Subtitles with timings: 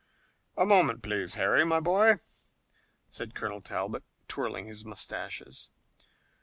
[0.57, 2.15] "A moment, please, Harry, my boy,"
[3.11, 5.69] said Colonel Talbot, twirling his mustaches.